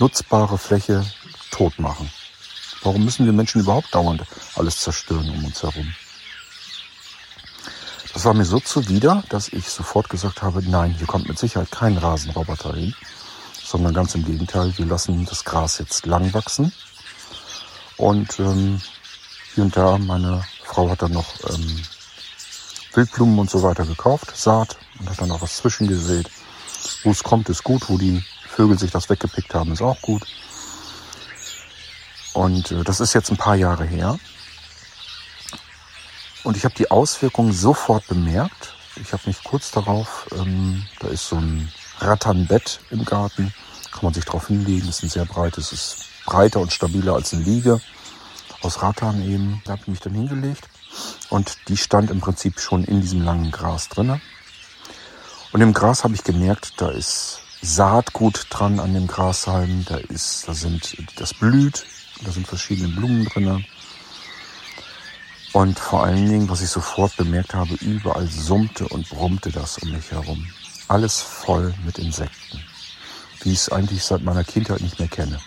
nutzbare 0.00 0.58
Fläche 0.58 1.06
tot 1.52 1.78
machen? 1.78 2.10
Warum 2.82 3.04
müssen 3.04 3.26
wir 3.26 3.32
Menschen 3.32 3.60
überhaupt 3.60 3.94
dauernd 3.94 4.24
alles 4.56 4.80
zerstören 4.80 5.28
um 5.30 5.44
uns 5.44 5.62
herum? 5.62 5.94
Das 8.12 8.24
war 8.24 8.34
mir 8.34 8.44
so 8.44 8.58
zuwider, 8.58 9.22
dass 9.28 9.48
ich 9.48 9.68
sofort 9.68 10.08
gesagt 10.08 10.42
habe, 10.42 10.62
nein, 10.62 10.94
hier 10.96 11.06
kommt 11.06 11.28
mit 11.28 11.38
Sicherheit 11.38 11.70
kein 11.70 11.96
Rasenroboter 11.96 12.74
hin, 12.74 12.94
sondern 13.62 13.94
ganz 13.94 14.14
im 14.14 14.24
Gegenteil, 14.24 14.76
wir 14.76 14.86
lassen 14.86 15.24
das 15.26 15.44
Gras 15.44 15.78
jetzt 15.78 16.06
lang 16.06 16.32
wachsen. 16.34 16.72
Und 17.96 18.38
ähm, 18.40 18.80
hier 19.54 19.64
und 19.64 19.76
da 19.76 19.98
meine 19.98 20.44
Frau 20.64 20.90
hat 20.90 21.02
dann 21.02 21.12
noch 21.12 21.28
ähm, 21.50 21.82
Wildblumen 22.94 23.38
und 23.38 23.50
so 23.50 23.62
weiter 23.62 23.84
gekauft, 23.84 24.36
Saat 24.36 24.76
und 24.98 25.08
hat 25.08 25.20
dann 25.20 25.30
auch 25.30 25.42
was 25.42 25.56
zwischengesät. 25.58 26.28
Wo 27.04 27.10
es 27.10 27.22
kommt, 27.22 27.48
ist 27.48 27.62
gut. 27.62 27.88
Wo 27.88 27.98
die 27.98 28.24
Vögel 28.48 28.78
sich 28.78 28.90
das 28.90 29.08
weggepickt 29.08 29.54
haben, 29.54 29.72
ist 29.72 29.82
auch 29.82 30.00
gut. 30.00 30.26
Und 32.32 32.70
äh, 32.70 32.84
das 32.84 33.00
ist 33.00 33.14
jetzt 33.14 33.30
ein 33.30 33.36
paar 33.36 33.56
Jahre 33.56 33.84
her. 33.84 34.18
Und 36.42 36.56
ich 36.56 36.64
habe 36.64 36.74
die 36.74 36.90
Auswirkungen 36.90 37.52
sofort 37.52 38.06
bemerkt. 38.06 38.74
Ich 38.96 39.12
habe 39.12 39.22
mich 39.26 39.44
kurz 39.44 39.70
darauf, 39.70 40.26
ähm, 40.36 40.86
da 41.00 41.08
ist 41.08 41.28
so 41.28 41.36
ein 41.36 41.70
Ratternbett 41.98 42.80
im 42.90 43.04
Garten, 43.04 43.52
kann 43.92 44.02
man 44.02 44.14
sich 44.14 44.24
drauf 44.24 44.46
hinlegen, 44.48 44.88
ist 44.88 45.02
ein 45.02 45.10
sehr 45.10 45.26
breites, 45.26 45.72
ist 45.72 46.06
breiter 46.26 46.60
und 46.60 46.72
stabiler 46.72 47.14
als 47.14 47.32
eine 47.32 47.42
Liege 47.42 47.80
aus 48.62 48.82
Rattan 48.82 49.22
eben. 49.22 49.62
Da 49.64 49.72
habe 49.72 49.82
ich 49.82 49.88
mich 49.88 50.00
dann 50.00 50.14
hingelegt 50.14 50.68
und 51.28 51.56
die 51.68 51.76
stand 51.76 52.10
im 52.10 52.20
Prinzip 52.20 52.60
schon 52.60 52.84
in 52.84 53.00
diesem 53.00 53.22
langen 53.22 53.50
Gras 53.50 53.88
drinne. 53.88 54.20
Und 55.52 55.60
im 55.60 55.72
Gras 55.72 56.04
habe 56.04 56.14
ich 56.14 56.24
gemerkt, 56.24 56.74
da 56.80 56.90
ist 56.90 57.40
Saatgut 57.62 58.46
dran 58.50 58.80
an 58.80 58.94
dem 58.94 59.06
Grashalm, 59.06 59.84
da 59.86 59.96
ist, 59.96 60.48
da 60.48 60.54
sind, 60.54 60.96
das 61.16 61.34
blüht, 61.34 61.84
da 62.24 62.30
sind 62.30 62.46
verschiedene 62.46 62.88
Blumen 62.88 63.24
drinne. 63.24 63.64
Und 65.52 65.78
vor 65.78 66.04
allen 66.04 66.28
Dingen, 66.28 66.48
was 66.48 66.62
ich 66.62 66.70
sofort 66.70 67.16
bemerkt 67.16 67.54
habe, 67.54 67.74
überall 67.74 68.26
summte 68.28 68.86
und 68.88 69.08
brummte 69.08 69.50
das 69.50 69.78
um 69.78 69.90
mich 69.90 70.12
herum. 70.12 70.46
Alles 70.86 71.20
voll 71.20 71.74
mit 71.84 71.98
Insekten, 71.98 72.62
wie 73.42 73.52
ich 73.52 73.58
es 73.58 73.68
eigentlich 73.68 74.04
seit 74.04 74.22
meiner 74.22 74.44
Kindheit 74.44 74.80
nicht 74.80 74.98
mehr 74.98 75.08
kenne. 75.08 75.40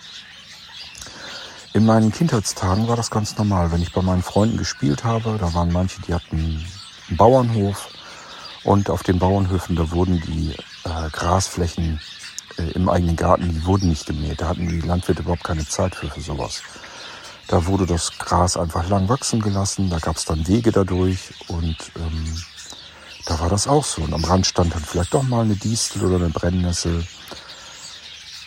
In 1.72 1.86
meinen 1.86 2.12
Kindheitstagen 2.12 2.86
war 2.86 2.96
das 2.96 3.10
ganz 3.10 3.36
normal. 3.36 3.72
Wenn 3.72 3.82
ich 3.82 3.92
bei 3.92 4.02
meinen 4.02 4.22
Freunden 4.22 4.58
gespielt 4.58 5.04
habe, 5.04 5.38
da 5.40 5.52
waren 5.54 5.72
manche, 5.72 6.00
die 6.02 6.14
hatten 6.14 6.64
einen 7.08 7.16
Bauernhof 7.16 7.88
und 8.62 8.90
auf 8.90 9.02
den 9.02 9.18
Bauernhöfen, 9.18 9.74
da 9.74 9.90
wurden 9.90 10.20
die 10.20 10.54
äh, 10.84 11.10
Grasflächen 11.10 12.00
im 12.56 12.88
eigenen 12.88 13.16
Garten, 13.16 13.52
die 13.52 13.64
wurden 13.64 13.88
nicht 13.88 14.06
gemäht. 14.06 14.40
Da 14.40 14.48
hatten 14.48 14.68
die 14.68 14.80
Landwirte 14.80 15.22
überhaupt 15.22 15.44
keine 15.44 15.66
Zeit 15.66 15.94
für, 15.94 16.08
für 16.08 16.20
sowas. 16.20 16.62
Da 17.48 17.66
wurde 17.66 17.86
das 17.86 18.18
Gras 18.18 18.56
einfach 18.56 18.88
lang 18.88 19.08
wachsen 19.08 19.40
gelassen, 19.40 19.90
da 19.90 19.98
gab 19.98 20.16
es 20.16 20.24
dann 20.24 20.46
Wege 20.46 20.72
dadurch 20.72 21.34
und 21.48 21.76
ähm, 21.96 22.42
da 23.26 23.38
war 23.38 23.48
das 23.48 23.66
auch 23.66 23.84
so. 23.84 24.02
Und 24.02 24.14
am 24.14 24.24
Rand 24.24 24.46
stand 24.46 24.74
dann 24.74 24.84
vielleicht 24.84 25.12
doch 25.12 25.22
mal 25.22 25.44
eine 25.44 25.56
Distel 25.56 26.04
oder 26.04 26.16
eine 26.16 26.30
Brennnessel. 26.30 27.06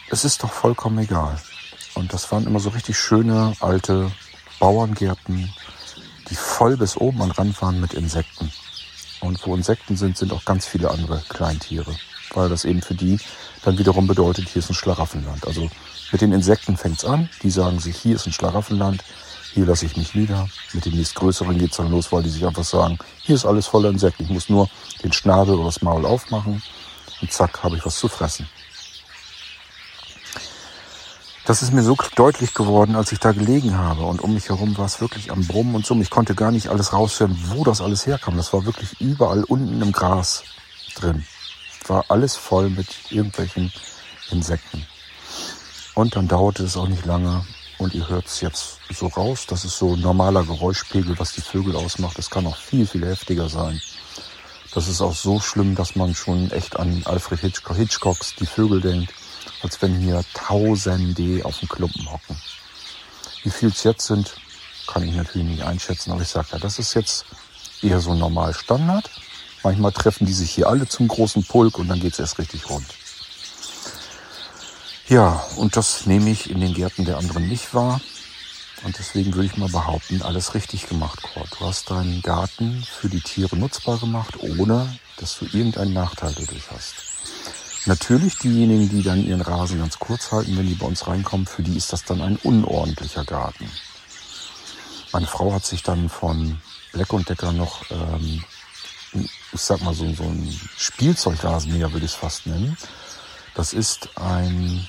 Es 0.09 0.25
ist 0.25 0.43
doch 0.43 0.51
vollkommen 0.51 0.99
egal. 0.99 1.39
Und 1.93 2.13
das 2.13 2.31
waren 2.31 2.45
immer 2.45 2.59
so 2.59 2.69
richtig 2.69 2.97
schöne 2.97 3.53
alte 3.59 4.11
Bauerngärten, 4.59 5.53
die 6.29 6.35
voll 6.35 6.77
bis 6.77 6.97
oben 6.97 7.21
an 7.21 7.31
Rand 7.31 7.61
waren 7.61 7.79
mit 7.79 7.93
Insekten. 7.93 8.51
Und 9.19 9.45
wo 9.45 9.55
Insekten 9.55 9.97
sind, 9.97 10.17
sind 10.17 10.31
auch 10.31 10.45
ganz 10.45 10.65
viele 10.65 10.91
andere 10.91 11.23
Kleintiere. 11.29 11.95
Weil 12.33 12.49
das 12.49 12.65
eben 12.65 12.81
für 12.81 12.95
die 12.95 13.19
dann 13.63 13.77
wiederum 13.77 14.07
bedeutet, 14.07 14.49
hier 14.49 14.59
ist 14.59 14.69
ein 14.69 14.75
Schlaraffenland. 14.75 15.45
Also 15.45 15.69
mit 16.11 16.21
den 16.21 16.31
Insekten 16.31 16.77
fängt's 16.77 17.05
an. 17.05 17.29
Die 17.43 17.49
sagen 17.49 17.79
sich, 17.79 17.97
hier 17.97 18.15
ist 18.15 18.25
ein 18.27 18.33
Schlaraffenland, 18.33 19.03
hier 19.53 19.65
lasse 19.65 19.85
ich 19.85 19.97
mich 19.97 20.13
nieder. 20.15 20.47
Mit 20.73 20.85
den 20.85 20.93
nächstgrößeren 20.93 21.57
geht's 21.57 21.77
dann 21.77 21.91
los, 21.91 22.11
weil 22.11 22.23
die 22.23 22.29
sich 22.29 22.45
einfach 22.45 22.63
sagen, 22.63 22.97
hier 23.23 23.35
ist 23.35 23.45
alles 23.45 23.67
voller 23.67 23.89
Insekten. 23.89 24.23
Ich 24.23 24.29
muss 24.29 24.49
nur 24.49 24.69
den 25.03 25.13
Schnabel 25.13 25.55
oder 25.55 25.65
das 25.65 25.81
Maul 25.81 26.05
aufmachen 26.05 26.61
und 27.21 27.31
zack, 27.31 27.63
habe 27.63 27.77
ich 27.77 27.85
was 27.85 27.97
zu 27.97 28.07
fressen. 28.07 28.47
Das 31.47 31.61
ist 31.61 31.71
mir 31.71 31.81
so 31.81 31.97
deutlich 32.15 32.53
geworden, 32.53 32.97
als 32.97 33.13
ich 33.13 33.19
da 33.19 33.31
gelegen 33.31 33.77
habe. 33.77 34.03
Und 34.03 34.19
um 34.19 34.33
mich 34.33 34.49
herum 34.49 34.77
war 34.77 34.85
es 34.85 34.99
wirklich 34.99 35.31
am 35.31 35.47
Brummen 35.47 35.75
und 35.75 35.85
so. 35.85 35.95
Ich 36.01 36.09
konnte 36.09 36.35
gar 36.35 36.51
nicht 36.51 36.67
alles 36.67 36.91
raushören, 36.91 37.37
wo 37.47 37.63
das 37.63 37.79
alles 37.79 38.05
herkam. 38.05 38.35
Das 38.35 38.51
war 38.51 38.65
wirklich 38.65 38.99
überall 38.99 39.45
unten 39.45 39.81
im 39.81 39.93
Gras 39.93 40.43
drin. 40.95 41.25
War 41.87 42.05
alles 42.09 42.35
voll 42.35 42.69
mit 42.69 42.87
irgendwelchen 43.09 43.71
Insekten. 44.31 44.85
Und 45.95 46.15
dann 46.15 46.27
dauerte 46.27 46.63
es 46.63 46.77
auch 46.77 46.87
nicht 46.87 47.05
lange 47.05 47.45
und 47.77 47.93
ihr 47.93 48.07
hört 48.07 48.25
es 48.27 48.41
jetzt 48.41 48.79
so 48.89 49.07
raus. 49.07 49.45
Das 49.47 49.65
ist 49.65 49.77
so 49.77 49.93
ein 49.93 50.01
normaler 50.01 50.43
Geräuschpegel, 50.43 51.17
was 51.17 51.33
die 51.33 51.41
Vögel 51.41 51.75
ausmacht. 51.75 52.19
Es 52.19 52.29
kann 52.29 52.45
auch 52.47 52.57
viel, 52.57 52.85
viel 52.85 53.05
heftiger 53.05 53.49
sein. 53.49 53.81
Das 54.73 54.87
ist 54.87 55.01
auch 55.01 55.15
so 55.15 55.39
schlimm, 55.39 55.75
dass 55.75 55.95
man 55.95 56.13
schon 56.13 56.51
echt 56.51 56.77
an 56.77 57.01
Alfred 57.05 57.39
Hitchcock, 57.39 57.77
Hitchcocks 57.77 58.35
Die 58.35 58.45
Vögel 58.45 58.81
denkt, 58.81 59.13
als 59.63 59.81
wenn 59.81 59.99
hier 59.99 60.23
Tausende 60.33 61.43
auf 61.45 61.57
dem 61.59 61.69
Klumpen 61.69 62.11
hocken. 62.11 62.39
Wie 63.43 63.49
viel 63.49 63.69
es 63.69 63.83
jetzt 63.83 64.05
sind, 64.05 64.35
kann 64.87 65.03
ich 65.07 65.15
natürlich 65.15 65.47
nicht 65.47 65.63
einschätzen, 65.63 66.11
aber 66.11 66.21
ich 66.21 66.27
sage 66.27 66.49
ja, 66.51 66.59
das 66.59 66.79
ist 66.79 66.93
jetzt 66.93 67.25
eher 67.81 67.99
so 67.99 68.13
normal 68.13 68.53
Standard. 68.53 69.09
Manchmal 69.67 69.91
treffen 69.91 70.25
die 70.25 70.31
sich 70.31 70.51
hier 70.51 70.69
alle 70.69 70.87
zum 70.87 71.09
großen 71.09 71.43
Pulk 71.43 71.77
und 71.77 71.89
dann 71.89 71.99
geht 71.99 72.13
es 72.13 72.19
erst 72.19 72.39
richtig 72.39 72.69
rund. 72.69 72.85
Ja, 75.09 75.43
und 75.57 75.75
das 75.75 76.05
nehme 76.05 76.29
ich 76.29 76.49
in 76.49 76.61
den 76.61 76.73
Gärten 76.73 77.03
der 77.03 77.17
anderen 77.17 77.49
nicht 77.49 77.73
wahr. 77.73 77.99
Und 78.85 78.97
deswegen 78.97 79.33
würde 79.33 79.47
ich 79.47 79.57
mal 79.57 79.67
behaupten, 79.67 80.21
alles 80.21 80.53
richtig 80.53 80.87
gemacht, 80.87 81.21
Kurt. 81.21 81.49
Du 81.59 81.65
hast 81.65 81.89
deinen 81.89 82.21
Garten 82.21 82.81
für 82.89 83.09
die 83.09 83.19
Tiere 83.19 83.57
nutzbar 83.57 83.97
gemacht, 83.97 84.39
ohne 84.39 84.97
dass 85.17 85.37
du 85.37 85.43
irgendeinen 85.43 85.91
Nachteil 85.91 86.33
dadurch 86.33 86.71
hast. 86.71 86.95
Natürlich 87.87 88.37
diejenigen, 88.37 88.87
die 88.87 89.03
dann 89.03 89.21
ihren 89.21 89.41
Rasen 89.41 89.79
ganz 89.79 89.99
kurz 89.99 90.31
halten, 90.31 90.57
wenn 90.57 90.67
die 90.67 90.75
bei 90.75 90.85
uns 90.85 91.07
reinkommen, 91.07 91.45
für 91.45 91.63
die 91.63 91.75
ist 91.75 91.91
das 91.91 92.05
dann 92.05 92.21
ein 92.21 92.37
unordentlicher 92.37 93.25
Garten. 93.25 93.69
Meine 95.11 95.27
Frau 95.27 95.51
hat 95.51 95.65
sich 95.65 95.83
dann 95.83 96.07
von 96.07 96.61
Black 96.93 97.11
und 97.11 97.27
Decker 97.27 97.51
noch, 97.51 97.83
ähm, 97.91 98.45
ich 99.13 99.61
sag 99.61 99.81
mal 99.81 99.93
so, 99.93 100.13
so 100.13 100.23
ein 100.23 100.59
Spielzeugrasenmäher 100.77 101.91
würde 101.91 102.05
ich 102.05 102.11
es 102.11 102.17
fast 102.17 102.47
nennen. 102.47 102.77
Das 103.55 103.73
ist 103.73 104.09
ein 104.17 104.87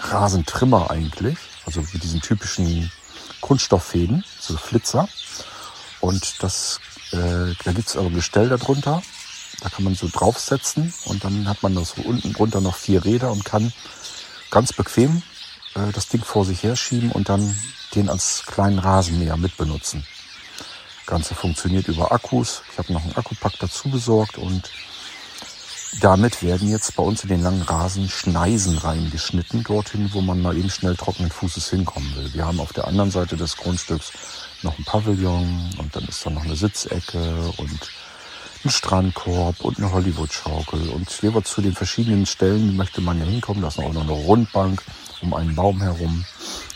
Rasentrimmer 0.00 0.90
eigentlich, 0.90 1.38
also 1.64 1.80
mit 1.80 2.02
diesen 2.02 2.20
typischen 2.20 2.90
Kunststofffäden, 3.40 4.24
so 4.38 4.56
Flitzer. 4.56 5.08
Und 6.00 6.42
das, 6.42 6.80
äh, 7.12 7.54
da 7.64 7.72
gibt's 7.72 7.96
aber 7.96 8.06
ein 8.06 8.14
Gestell 8.14 8.48
darunter. 8.48 9.02
Da 9.60 9.68
kann 9.70 9.84
man 9.84 9.94
so 9.94 10.08
draufsetzen 10.08 10.94
und 11.06 11.24
dann 11.24 11.48
hat 11.48 11.62
man 11.62 11.74
das 11.74 11.92
unten 11.92 12.32
drunter 12.32 12.60
noch 12.60 12.76
vier 12.76 13.04
Räder 13.04 13.32
und 13.32 13.44
kann 13.44 13.72
ganz 14.50 14.72
bequem 14.72 15.22
äh, 15.74 15.92
das 15.92 16.08
Ding 16.08 16.22
vor 16.22 16.44
sich 16.44 16.62
herschieben 16.62 17.10
und 17.10 17.28
dann 17.28 17.58
den 17.94 18.08
als 18.08 18.44
kleinen 18.46 18.78
Rasenmäher 18.78 19.36
mitbenutzen. 19.36 20.06
Ganze 21.08 21.34
funktioniert 21.34 21.88
über 21.88 22.12
Akkus. 22.12 22.62
Ich 22.70 22.78
habe 22.78 22.92
noch 22.92 23.02
einen 23.02 23.16
Akkupack 23.16 23.54
dazu 23.58 23.88
besorgt 23.88 24.36
und 24.36 24.70
damit 26.00 26.42
werden 26.42 26.68
jetzt 26.68 26.94
bei 26.96 27.02
uns 27.02 27.22
in 27.22 27.30
den 27.30 27.42
langen 27.42 27.62
Rasen 27.62 28.08
Schneisen 28.10 28.76
reingeschnitten, 28.76 29.64
dorthin, 29.64 30.10
wo 30.12 30.20
man 30.20 30.40
mal 30.42 30.56
eben 30.56 30.68
schnell 30.68 30.94
trockenen 30.96 31.30
Fußes 31.30 31.70
hinkommen 31.70 32.14
will. 32.14 32.32
Wir 32.34 32.44
haben 32.44 32.60
auf 32.60 32.74
der 32.74 32.86
anderen 32.86 33.10
Seite 33.10 33.36
des 33.38 33.56
Grundstücks 33.56 34.12
noch 34.62 34.78
ein 34.78 34.84
Pavillon 34.84 35.70
und 35.78 35.96
dann 35.96 36.04
ist 36.04 36.24
da 36.26 36.30
noch 36.30 36.44
eine 36.44 36.56
Sitzecke 36.56 37.52
und 37.56 37.90
ein 38.64 38.70
Strandkorb 38.70 39.62
und 39.62 39.78
eine 39.78 39.90
Hollywood-Schaukel. 39.90 40.90
Und 40.90 41.10
jeweils 41.22 41.50
zu 41.50 41.62
den 41.62 41.74
verschiedenen 41.74 42.26
Stellen 42.26 42.76
möchte 42.76 43.00
man 43.00 43.18
ja 43.18 43.24
hinkommen. 43.24 43.62
Da 43.62 43.68
ist 43.68 43.78
auch 43.78 43.92
noch 43.92 44.02
eine 44.02 44.12
Rundbank 44.12 44.82
um 45.22 45.32
einen 45.32 45.54
Baum 45.54 45.80
herum. 45.80 46.24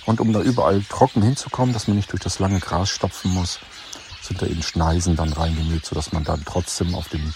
Und 0.07 0.21
um 0.21 0.33
da 0.33 0.41
überall 0.41 0.83
trocken 0.89 1.23
hinzukommen, 1.23 1.75
dass 1.75 1.87
man 1.87 1.97
nicht 1.97 2.11
durch 2.11 2.23
das 2.23 2.39
lange 2.39 2.61
Gras 2.61 2.89
stopfen 2.89 3.33
muss, 3.35 3.61
sind 4.33 4.43
da 4.43 4.47
eben 4.47 4.62
Schneisen 4.62 5.17
dann 5.17 5.33
reingenäht, 5.33 5.85
sodass 5.85 6.12
man 6.12 6.25
dann 6.25 6.43
trotzdem 6.45 6.95
auf 6.95 7.09
dem 7.09 7.35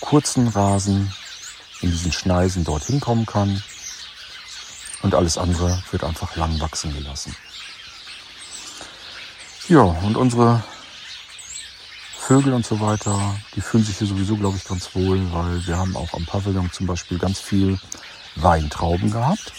kurzen 0.00 0.48
Rasen 0.48 1.12
in 1.80 1.90
diesen 1.90 2.12
Schneisen 2.12 2.64
dorthin 2.64 3.00
kommen 3.00 3.24
kann. 3.24 3.62
Und 5.02 5.14
alles 5.14 5.38
andere 5.38 5.80
wird 5.92 6.02
einfach 6.02 6.34
lang 6.34 6.58
wachsen 6.58 6.92
gelassen. 6.92 7.36
Ja, 9.68 9.82
und 9.82 10.16
unsere 10.16 10.64
Vögel 12.16 12.52
und 12.52 12.66
so 12.66 12.80
weiter, 12.80 13.36
die 13.54 13.60
fühlen 13.60 13.84
sich 13.84 13.98
hier 13.98 14.08
sowieso, 14.08 14.36
glaube 14.36 14.56
ich, 14.56 14.64
ganz 14.64 14.92
wohl, 14.94 15.32
weil 15.32 15.64
wir 15.66 15.76
haben 15.76 15.96
auch 15.96 16.12
am 16.14 16.26
Pavillon 16.26 16.72
zum 16.72 16.86
Beispiel 16.86 17.18
ganz 17.18 17.38
viel 17.38 17.78
Weintrauben 18.34 19.12
gehabt. 19.12 19.52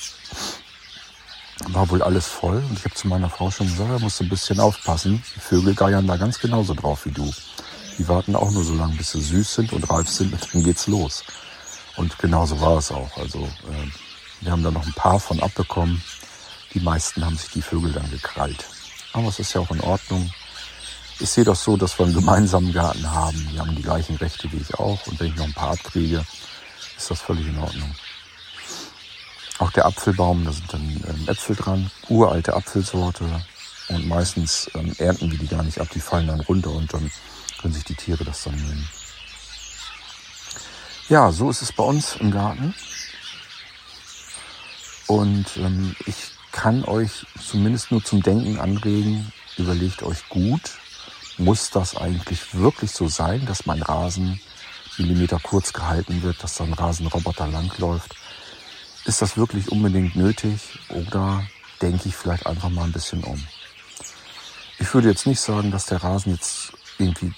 War 1.67 1.89
wohl 1.89 2.01
alles 2.01 2.27
voll 2.27 2.63
und 2.69 2.77
ich 2.77 2.85
habe 2.85 2.95
zu 2.95 3.07
meiner 3.07 3.29
Frau 3.29 3.51
schon 3.51 3.67
gesagt, 3.67 3.91
da 3.91 3.99
musst 3.99 4.19
du 4.19 4.23
ein 4.23 4.29
bisschen 4.29 4.59
aufpassen. 4.59 5.21
Die 5.35 5.39
Vögel 5.39 5.75
geiern 5.75 6.07
da 6.07 6.17
ganz 6.17 6.39
genauso 6.39 6.73
drauf 6.73 7.05
wie 7.05 7.11
du. 7.11 7.31
Die 7.97 8.07
warten 8.07 8.35
auch 8.35 8.49
nur 8.51 8.63
so 8.63 8.73
lange, 8.75 8.95
bis 8.95 9.11
sie 9.11 9.21
süß 9.21 9.55
sind 9.55 9.73
und 9.73 9.89
reif 9.89 10.09
sind 10.09 10.31
und 10.31 10.53
dann 10.53 10.63
geht's 10.63 10.87
los. 10.87 11.23
Und 11.97 12.17
genauso 12.17 12.59
war 12.61 12.77
es 12.77 12.91
auch. 12.91 13.17
Also 13.17 13.39
äh, 13.39 13.91
wir 14.41 14.51
haben 14.51 14.63
da 14.63 14.71
noch 14.71 14.85
ein 14.85 14.93
paar 14.93 15.19
von 15.19 15.41
abbekommen. 15.41 16.01
Die 16.73 16.79
meisten 16.79 17.25
haben 17.25 17.35
sich 17.35 17.49
die 17.51 17.61
Vögel 17.61 17.91
dann 17.91 18.09
gekrallt. 18.09 18.65
Aber 19.11 19.27
es 19.27 19.39
ist 19.39 19.53
ja 19.53 19.61
auch 19.61 19.71
in 19.71 19.81
Ordnung. 19.81 20.31
Ich 21.19 21.29
sehe 21.29 21.43
das 21.43 21.63
so, 21.63 21.75
dass 21.75 21.99
wir 21.99 22.05
einen 22.05 22.15
gemeinsamen 22.15 22.71
Garten 22.71 23.11
haben. 23.11 23.49
Die 23.51 23.59
haben 23.59 23.75
die 23.75 23.81
gleichen 23.81 24.15
Rechte 24.15 24.49
wie 24.53 24.57
ich 24.57 24.75
auch. 24.75 25.05
Und 25.07 25.19
wenn 25.19 25.27
ich 25.27 25.35
noch 25.35 25.45
ein 25.45 25.53
paar 25.53 25.71
abkriege, 25.71 26.25
ist 26.97 27.11
das 27.11 27.19
völlig 27.19 27.47
in 27.47 27.57
Ordnung. 27.57 27.93
Auch 29.59 29.71
der 29.71 29.85
Apfelbaum, 29.85 30.45
da 30.45 30.53
sind 30.53 30.73
dann 30.73 31.03
ähm, 31.07 31.27
Äpfel 31.27 31.55
dran, 31.55 31.91
uralte 32.07 32.53
Apfelsorte. 32.53 33.25
Und 33.89 34.07
meistens 34.07 34.69
ähm, 34.73 34.95
ernten 34.97 35.31
wir 35.31 35.37
die 35.37 35.47
gar 35.47 35.63
nicht 35.63 35.79
ab, 35.79 35.89
die 35.93 35.99
fallen 35.99 36.27
dann 36.27 36.39
runter 36.39 36.71
und 36.71 36.93
dann 36.93 37.11
können 37.59 37.73
sich 37.73 37.83
die 37.83 37.95
Tiere 37.95 38.23
das 38.23 38.43
dann 38.43 38.55
nehmen. 38.55 38.89
Ja, 41.09 41.31
so 41.31 41.49
ist 41.49 41.61
es 41.61 41.73
bei 41.73 41.83
uns 41.83 42.15
im 42.15 42.31
Garten. 42.31 42.73
Und 45.07 45.57
ähm, 45.57 45.95
ich 46.05 46.31
kann 46.51 46.83
euch 46.85 47.25
zumindest 47.43 47.91
nur 47.91 48.03
zum 48.03 48.21
Denken 48.21 48.59
anregen. 48.59 49.31
Überlegt 49.57 50.03
euch 50.03 50.29
gut, 50.29 50.77
muss 51.37 51.69
das 51.69 51.97
eigentlich 51.97 52.53
wirklich 52.53 52.91
so 52.91 53.07
sein, 53.07 53.45
dass 53.45 53.65
mein 53.65 53.81
Rasen 53.81 54.39
Millimeter 54.97 55.39
kurz 55.41 55.73
gehalten 55.73 56.21
wird, 56.21 56.43
dass 56.43 56.55
da 56.55 56.63
ein 56.63 56.73
Rasenroboter 56.73 57.47
langläuft? 57.47 58.15
Ist 59.09 59.23
das 59.23 59.37
wirklich 59.37 59.71
unbedingt 59.71 60.15
nötig 60.15 60.77
oder 60.89 61.43
denke 61.81 62.07
ich 62.09 62.15
vielleicht 62.15 62.45
einfach 62.45 62.69
mal 62.69 62.83
ein 62.83 62.91
bisschen 62.91 63.23
um? 63.23 63.43
Ich 64.77 64.93
würde 64.93 65.09
jetzt 65.09 65.25
nicht 65.25 65.41
sagen, 65.41 65.71
dass 65.71 65.87
der 65.87 66.03
Rasen 66.03 66.33
jetzt 66.33 66.73
irgendwie 66.99 67.33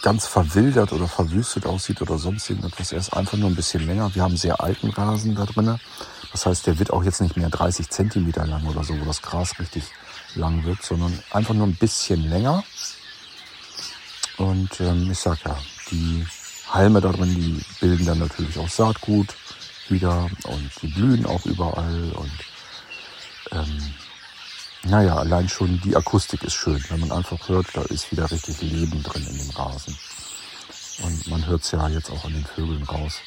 ganz 0.00 0.26
verwildert 0.26 0.94
oder 0.94 1.06
verwüstet 1.06 1.66
aussieht 1.66 2.00
oder 2.00 2.16
sonst 2.16 2.48
irgendetwas. 2.48 2.92
Er 2.92 3.00
ist 3.00 3.12
einfach 3.12 3.36
nur 3.36 3.50
ein 3.50 3.54
bisschen 3.54 3.86
länger. 3.86 4.14
Wir 4.14 4.22
haben 4.22 4.38
sehr 4.38 4.62
alten 4.62 4.88
Rasen 4.88 5.34
da 5.34 5.44
drinnen. 5.44 5.78
Das 6.32 6.46
heißt, 6.46 6.66
der 6.66 6.78
wird 6.78 6.90
auch 6.90 7.04
jetzt 7.04 7.20
nicht 7.20 7.36
mehr 7.36 7.50
30 7.50 7.90
Zentimeter 7.90 8.46
lang 8.46 8.66
oder 8.66 8.82
so, 8.82 8.98
wo 8.98 9.04
das 9.04 9.20
Gras 9.20 9.58
richtig 9.58 9.84
lang 10.36 10.64
wird, 10.64 10.82
sondern 10.82 11.12
einfach 11.32 11.52
nur 11.52 11.66
ein 11.66 11.76
bisschen 11.76 12.30
länger. 12.30 12.64
Und 14.38 14.80
ähm, 14.80 15.10
ich 15.10 15.18
sag 15.18 15.44
ja, 15.44 15.58
die 15.90 16.26
Halme 16.70 17.02
da 17.02 17.12
drin, 17.12 17.34
die 17.34 17.62
bilden 17.78 18.06
dann 18.06 18.20
natürlich 18.20 18.58
auch 18.58 18.70
Saatgut 18.70 19.36
wieder 19.90 20.30
und 20.44 20.70
die 20.82 20.88
blühen 20.88 21.26
auch 21.26 21.44
überall 21.46 22.12
und 22.12 22.32
ähm, 23.52 23.94
naja, 24.84 25.16
allein 25.16 25.48
schon 25.48 25.80
die 25.80 25.94
Akustik 25.94 26.42
ist 26.42 26.54
schön. 26.54 26.82
Wenn 26.88 27.00
man 27.00 27.12
einfach 27.12 27.48
hört, 27.48 27.66
da 27.74 27.82
ist 27.82 28.10
wieder 28.10 28.30
richtig 28.30 28.62
Leben 28.62 29.02
drin 29.02 29.26
in 29.26 29.38
dem 29.38 29.50
Rasen. 29.50 29.96
Und 31.02 31.26
man 31.26 31.46
hört 31.46 31.62
es 31.62 31.70
ja 31.70 31.86
jetzt 31.88 32.10
auch 32.10 32.24
an 32.24 32.32
den 32.32 32.44
Vögeln 32.44 32.82
raus. 32.84 33.20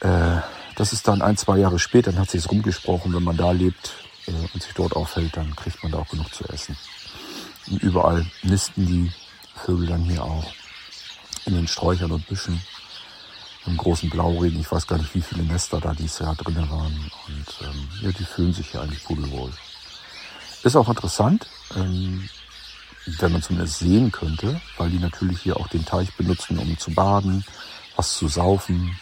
Äh, 0.00 0.40
das 0.76 0.92
ist 0.92 1.08
dann 1.08 1.22
ein, 1.22 1.36
zwei 1.36 1.58
Jahre 1.58 1.78
später, 1.78 2.12
dann 2.12 2.20
hat 2.20 2.30
sich 2.30 2.48
rumgesprochen, 2.50 3.14
wenn 3.14 3.24
man 3.24 3.36
da 3.36 3.50
lebt 3.50 3.94
äh, 4.26 4.32
und 4.52 4.62
sich 4.62 4.74
dort 4.74 4.94
aufhält, 4.94 5.36
dann 5.36 5.56
kriegt 5.56 5.82
man 5.82 5.92
da 5.92 5.98
auch 5.98 6.08
genug 6.08 6.32
zu 6.34 6.44
essen. 6.44 6.76
Und 7.68 7.82
überall 7.82 8.26
nisten 8.42 8.86
die 8.86 9.12
Vögel 9.54 9.88
dann 9.88 10.04
hier 10.04 10.22
auch. 10.22 10.52
In 11.46 11.54
den 11.54 11.68
Sträuchern 11.68 12.12
und 12.12 12.26
Büschen. 12.26 12.60
Im 13.66 13.76
großen 13.76 14.08
Blauregen. 14.10 14.60
Ich 14.60 14.70
weiß 14.70 14.86
gar 14.86 14.98
nicht, 14.98 15.14
wie 15.14 15.22
viele 15.22 15.42
Nester 15.42 15.80
da 15.80 15.92
dieses 15.92 16.20
Jahr 16.20 16.36
drinnen 16.36 16.70
waren. 16.70 17.10
Und 17.26 17.46
ähm, 17.62 17.88
ja, 18.02 18.12
die 18.12 18.24
fühlen 18.24 18.52
sich 18.52 18.70
hier 18.70 18.80
eigentlich 18.80 19.02
pudelwohl. 19.04 19.50
Ist 20.62 20.76
auch 20.76 20.88
interessant, 20.88 21.48
ähm, 21.76 22.28
wenn 23.18 23.32
man 23.32 23.42
zumindest 23.42 23.78
sehen 23.78 24.12
könnte, 24.12 24.60
weil 24.78 24.90
die 24.90 24.98
natürlich 24.98 25.40
hier 25.40 25.56
auch 25.56 25.68
den 25.68 25.84
Teich 25.84 26.14
benutzen, 26.16 26.58
um 26.58 26.78
zu 26.78 26.92
baden, 26.92 27.44
was 27.96 28.16
zu 28.16 28.28
saufen. 28.28 28.96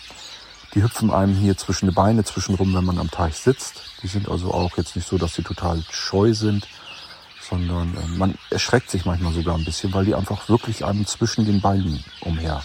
Die 0.75 0.83
hüpfen 0.83 1.11
einem 1.11 1.37
hier 1.37 1.56
zwischen 1.56 1.88
die 1.88 1.94
Beine 1.94 2.25
zwischenrum, 2.25 2.75
wenn 2.75 2.85
man 2.85 2.99
am 2.99 3.11
Teich 3.11 3.37
sitzt. 3.37 3.83
Die 4.02 4.09
sind 4.09 4.28
also 4.28 4.52
auch 4.52 4.76
jetzt 4.76 4.97
nicht 4.97 5.09
so, 5.09 5.18
dass 5.18 5.35
sie 5.35 5.42
total 5.42 5.83
scheu 5.90 6.35
sind, 6.35 6.66
sondern 7.49 7.97
äh, 7.97 8.06
man 8.18 8.35
erschreckt 8.50 8.90
sich 8.90 9.04
manchmal 9.04 9.33
sogar 9.33 9.56
ein 9.56 9.64
bisschen, 9.64 9.92
weil 9.92 10.04
die 10.04 10.14
einfach 10.14 10.49
wirklich 10.49 10.85
einem 10.85 11.06
zwischen 11.06 11.44
den 11.44 11.61
Beinen 11.61 12.04
umher 12.21 12.62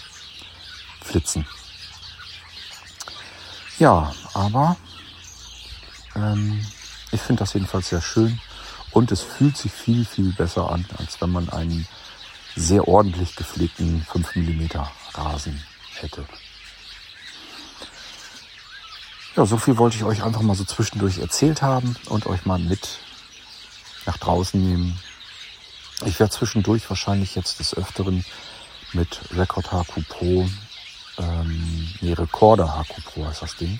flitzen. 1.02 1.46
Ja, 3.80 4.12
aber 4.34 4.76
ähm, 6.14 6.60
ich 7.12 7.20
finde 7.22 7.40
das 7.40 7.54
jedenfalls 7.54 7.88
sehr 7.88 8.02
schön. 8.02 8.38
Und 8.90 9.10
es 9.10 9.22
fühlt 9.22 9.56
sich 9.56 9.72
viel, 9.72 10.04
viel 10.04 10.34
besser 10.34 10.70
an, 10.70 10.84
als 10.98 11.18
wenn 11.22 11.30
man 11.30 11.48
einen 11.48 11.88
sehr 12.56 12.86
ordentlich 12.88 13.36
gepflegten 13.36 14.04
5 14.12 14.36
mm 14.36 14.66
Rasen 15.14 15.64
hätte. 15.94 16.26
Ja, 19.34 19.46
so 19.46 19.56
viel 19.56 19.78
wollte 19.78 19.96
ich 19.96 20.04
euch 20.04 20.22
einfach 20.22 20.42
mal 20.42 20.56
so 20.56 20.64
zwischendurch 20.64 21.16
erzählt 21.16 21.62
haben 21.62 21.96
und 22.10 22.26
euch 22.26 22.44
mal 22.44 22.58
mit 22.58 22.98
nach 24.04 24.18
draußen 24.18 24.62
nehmen. 24.62 25.00
Ich 26.04 26.20
werde 26.20 26.32
zwischendurch 26.32 26.90
wahrscheinlich 26.90 27.34
jetzt 27.34 27.60
des 27.60 27.74
Öfteren 27.74 28.26
mit 28.92 29.20
Record 29.34 29.72
HQ 29.72 30.06
Pro, 30.06 30.46
ähm, 31.20 31.88
nee, 32.00 32.12
Recorder 32.12 32.82
HQ 32.82 33.04
Pro 33.04 33.26
heißt 33.26 33.42
das 33.42 33.56
Ding, 33.56 33.78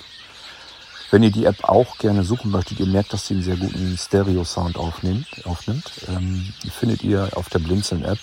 wenn 1.11 1.25
ihr 1.25 1.33
die 1.33 1.45
App 1.45 1.65
auch 1.65 1.99
gerne 1.99 2.23
suchen 2.23 2.53
möchtet, 2.53 2.79
ihr 2.79 2.87
merkt, 2.87 3.13
dass 3.13 3.27
sie 3.27 3.35
einen 3.35 3.43
sehr 3.43 3.57
guten 3.57 3.99
Stereo-Sound 3.99 4.77
aufnimmt. 4.77 5.27
aufnimmt 5.45 5.91
ähm, 6.09 6.53
findet 6.71 7.03
ihr 7.03 7.31
auf 7.35 7.49
der 7.49 7.59
Blinzeln-App 7.59 8.19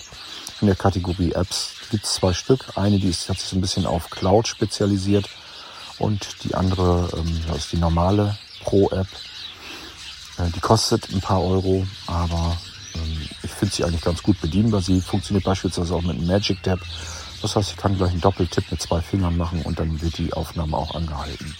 in 0.62 0.68
der 0.68 0.76
Kategorie 0.78 1.34
Apps. 1.34 1.74
Gibt 1.92 2.06
es 2.06 2.14
zwei 2.14 2.34
Stück. 2.34 2.78
Eine, 2.78 2.98
die 3.00 3.10
ist, 3.10 3.28
hat 3.28 3.40
sich 3.40 3.50
so 3.50 3.58
ein 3.58 3.62
bisschen 3.62 3.86
auf 3.86 4.10
Cloud 4.10 4.48
spezialisiert 4.48 5.28
und 6.00 6.44
die 6.44 6.56
andere 6.56 7.10
ähm, 7.18 7.42
das 7.48 7.58
ist 7.58 7.72
die 7.74 7.78
normale 7.78 8.38
Pro-App. 8.64 9.08
Äh, 10.38 10.50
die 10.56 10.62
kostet 10.62 11.10
ein 11.12 11.22
paar 11.22 11.44
Euro, 11.44 11.86
aber 12.06 12.58
ähm, 12.96 13.30
ich 13.44 13.52
finde 13.52 13.76
sie 13.76 13.84
eigentlich 13.84 14.02
ganz 14.02 14.24
gut 14.24 14.40
bedienbar. 14.40 14.82
Sie 14.82 15.02
funktioniert 15.02 15.44
beispielsweise 15.44 15.94
auch 15.94 16.02
mit 16.02 16.18
einem 16.18 16.28
Magic 16.28 16.64
Tab. 16.64 16.80
Das 17.42 17.56
heißt, 17.56 17.72
ich 17.72 17.78
kann 17.78 17.98
gleich 17.98 18.12
einen 18.12 18.22
Doppeltipp 18.22 18.72
mit 18.72 18.82
zwei 18.82 19.02
Fingern 19.02 19.38
machen 19.38 19.62
und 19.62 19.80
dann 19.80 20.02
wird 20.02 20.18
die 20.18 20.34
Aufnahme 20.34 20.76
auch 20.76 20.96
angehalten. 20.96 21.56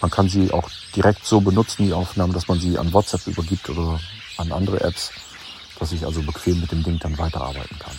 Man 0.00 0.10
kann 0.10 0.28
sie 0.28 0.52
auch 0.52 0.68
direkt 0.94 1.24
so 1.24 1.40
benutzen, 1.40 1.86
die 1.86 1.92
Aufnahmen, 1.92 2.32
dass 2.32 2.48
man 2.48 2.60
sie 2.60 2.78
an 2.78 2.92
WhatsApp 2.92 3.26
übergibt 3.26 3.70
oder 3.70 3.98
an 4.36 4.52
andere 4.52 4.80
Apps, 4.80 5.12
dass 5.78 5.92
ich 5.92 6.04
also 6.04 6.22
bequem 6.22 6.60
mit 6.60 6.72
dem 6.72 6.82
Ding 6.82 6.98
dann 6.98 7.16
weiterarbeiten 7.16 7.78
kann. 7.78 7.96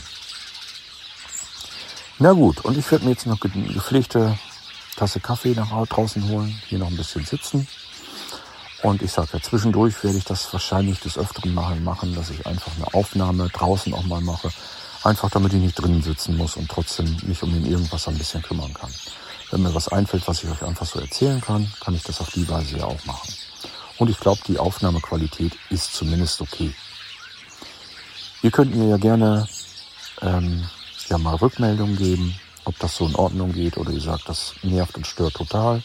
Na 2.20 2.32
gut, 2.32 2.64
und 2.64 2.78
ich 2.78 2.90
werde 2.92 3.06
mir 3.06 3.12
jetzt 3.12 3.26
noch 3.26 3.42
eine 3.42 3.74
gepflegte 3.74 4.38
Tasse 4.96 5.20
Kaffee 5.20 5.54
nach 5.54 5.86
draußen 5.88 6.30
holen, 6.30 6.58
hier 6.68 6.80
noch 6.80 6.88
ein 6.88 6.96
bisschen 6.96 7.26
sitzen. 7.26 7.68
Und 8.84 9.02
ich 9.02 9.12
sage 9.12 9.30
ja, 9.34 9.42
zwischendurch 9.42 10.04
werde 10.04 10.18
ich 10.18 10.26
das 10.26 10.54
wahrscheinlich 10.54 11.00
des 11.00 11.18
Öfteren 11.18 11.54
mal 11.54 11.76
machen, 11.80 12.14
dass 12.16 12.30
ich 12.30 12.46
einfach 12.46 12.72
eine 12.76 12.94
Aufnahme 12.94 13.50
draußen 13.50 13.94
auch 13.94 14.04
mal 14.04 14.22
mache. 14.22 14.52
Einfach 15.06 15.30
damit 15.30 15.54
ich 15.54 15.62
nicht 15.62 15.80
drinnen 15.80 16.02
sitzen 16.02 16.36
muss 16.36 16.56
und 16.56 16.68
trotzdem 16.68 17.16
mich 17.28 17.44
um 17.44 17.54
den 17.54 17.64
irgendwas 17.64 18.08
ein 18.08 18.18
bisschen 18.18 18.42
kümmern 18.42 18.74
kann. 18.74 18.92
Wenn 19.52 19.62
mir 19.62 19.76
was 19.76 19.88
einfällt, 19.88 20.28
was 20.28 20.44
ich 20.44 20.50
euch 20.50 20.64
einfach 20.64 20.88
so 20.88 21.00
erzählen 21.00 21.40
kann, 21.40 21.72
kann 21.80 21.94
ich 21.94 22.02
das 22.02 22.22
auf 22.22 22.32
die 22.32 22.50
Weise 22.50 22.80
ja 22.80 22.86
auch 22.86 23.06
machen. 23.06 23.32
Und 24.00 24.10
ich 24.10 24.20
glaube, 24.20 24.42
die 24.48 24.58
Aufnahmequalität 24.58 25.54
ist 25.70 25.94
zumindest 25.94 26.42
okay. 26.42 26.74
Ihr 28.42 28.50
könnt 28.50 28.76
mir 28.76 28.88
ja 28.88 28.98
gerne 28.98 29.48
ähm, 30.24 30.68
ja 31.08 31.20
mal 31.20 31.36
Rückmeldungen 31.36 31.98
geben, 31.98 32.40
ob 32.64 32.80
das 32.80 32.96
so 32.96 33.06
in 33.06 33.16
Ordnung 33.16 33.54
geht 33.54 33.78
oder 33.78 33.92
ihr 33.92 34.02
sagt, 34.02 34.28
das 34.28 34.56
nervt 34.64 34.98
und 34.98 35.06
stört 35.06 35.36
total. 35.36 35.84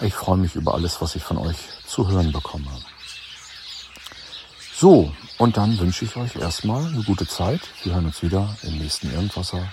Ich 0.00 0.14
freue 0.14 0.38
mich 0.38 0.56
über 0.56 0.74
alles, 0.74 1.00
was 1.00 1.14
ich 1.14 1.22
von 1.22 1.38
euch 1.38 1.56
zu 1.86 2.08
hören 2.08 2.32
bekomme. 2.32 2.66
So, 4.78 5.10
und 5.38 5.56
dann 5.56 5.78
wünsche 5.78 6.04
ich 6.04 6.16
euch 6.16 6.36
erstmal 6.36 6.84
eine 6.84 7.02
gute 7.02 7.26
Zeit. 7.26 7.62
Wir 7.82 7.94
hören 7.94 8.04
uns 8.04 8.22
wieder 8.22 8.54
im 8.62 8.76
nächsten 8.76 9.10
Irgendwasser. 9.10 9.66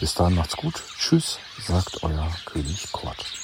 Bis 0.00 0.12
dahin 0.14 0.34
macht's 0.34 0.56
gut. 0.56 0.82
Tschüss, 0.98 1.38
sagt 1.64 2.02
euer 2.02 2.28
König 2.44 2.90
Kurt. 2.90 3.43